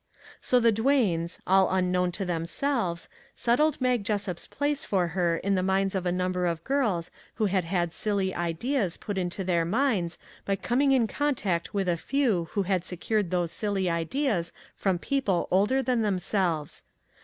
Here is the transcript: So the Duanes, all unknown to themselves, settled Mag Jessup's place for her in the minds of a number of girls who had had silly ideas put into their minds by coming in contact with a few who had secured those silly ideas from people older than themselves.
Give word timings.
So 0.41 0.59
the 0.59 0.71
Duanes, 0.71 1.37
all 1.45 1.69
unknown 1.69 2.11
to 2.13 2.25
themselves, 2.25 3.07
settled 3.35 3.79
Mag 3.79 4.03
Jessup's 4.03 4.47
place 4.47 4.83
for 4.83 5.09
her 5.09 5.37
in 5.37 5.53
the 5.53 5.61
minds 5.61 5.93
of 5.93 6.07
a 6.07 6.11
number 6.11 6.47
of 6.47 6.63
girls 6.63 7.11
who 7.35 7.45
had 7.45 7.65
had 7.65 7.93
silly 7.93 8.33
ideas 8.33 8.97
put 8.97 9.15
into 9.15 9.43
their 9.43 9.63
minds 9.63 10.17
by 10.43 10.55
coming 10.55 10.91
in 10.91 11.05
contact 11.05 11.75
with 11.75 11.87
a 11.87 11.97
few 11.97 12.45
who 12.53 12.63
had 12.63 12.83
secured 12.83 13.29
those 13.29 13.51
silly 13.51 13.91
ideas 13.91 14.53
from 14.73 14.97
people 14.97 15.47
older 15.51 15.83
than 15.83 16.01
themselves. 16.01 16.83